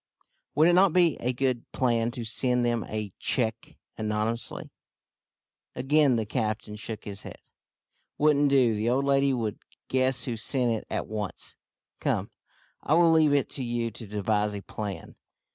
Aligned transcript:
"Would 0.55 0.67
it 0.67 0.73
not 0.73 0.93
be 0.93 1.15
a 1.19 1.31
good 1.31 1.71
plan 1.73 2.09
to 2.13 2.25
send 2.25 2.65
them 2.65 2.83
a 2.85 3.13
cheque 3.19 3.77
anonymously?" 3.99 4.71
Again 5.75 6.15
the 6.15 6.25
captain 6.25 6.75
shook 6.75 7.03
his 7.03 7.21
head. 7.21 7.37
"Wouldn't 8.17 8.49
do. 8.49 8.73
The 8.73 8.89
old 8.89 9.05
lady 9.05 9.31
would 9.31 9.59
guess 9.89 10.23
who 10.23 10.37
sent 10.37 10.71
it 10.73 10.87
at 10.89 11.05
once. 11.05 11.55
Come, 11.99 12.31
I 12.81 12.95
will 12.95 13.11
leave 13.11 13.35
it 13.35 13.47
to 13.51 13.63
you 13.63 13.91
to 13.91 14.07
devise 14.07 14.55
a 14.55 14.61
plan. 14.63 15.17